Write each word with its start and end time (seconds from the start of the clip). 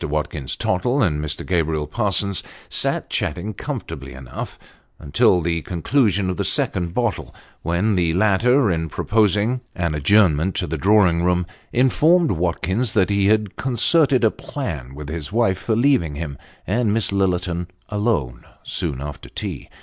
Watkins 0.03 0.55
Tottle 0.55 1.03
and 1.03 1.23
Mr. 1.23 1.45
Gabriel 1.45 1.85
Parsons 1.85 2.41
sat 2.69 3.07
chatting 3.11 3.53
comfortably 3.53 4.13
enough, 4.13 4.57
until 4.97 5.41
the 5.41 5.61
conclusion 5.61 6.27
of 6.27 6.37
the 6.37 6.43
second 6.43 6.95
bottle, 6.95 7.35
when 7.61 7.93
the 7.93 8.11
latter, 8.15 8.71
in 8.71 8.89
proposing 8.89 9.61
an 9.75 9.93
adjournment 9.93 10.55
to 10.55 10.65
the 10.65 10.75
drawing 10.75 11.21
room, 11.23 11.45
informed 11.71 12.31
Watkins 12.31 12.93
that 12.93 13.11
he 13.11 13.27
had 13.27 13.55
concerted 13.57 14.23
a 14.23 14.31
plan 14.31 14.95
with 14.95 15.07
his 15.07 15.31
wife, 15.31 15.59
for 15.59 15.75
leaving 15.75 16.15
him 16.15 16.35
and 16.65 16.91
Miss 16.91 17.11
Lillerton 17.11 17.67
alone, 17.87 18.43
soon 18.63 19.01
after 19.01 19.29
tea. 19.29 19.69